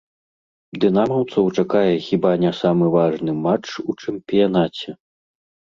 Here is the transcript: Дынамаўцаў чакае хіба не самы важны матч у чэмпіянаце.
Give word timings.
Дынамаўцаў 0.85 1.45
чакае 1.63 1.93
хіба 2.07 2.31
не 2.45 2.51
самы 2.61 2.85
важны 2.97 3.31
матч 3.47 3.67
у 3.89 3.97
чэмпіянаце. 4.01 5.01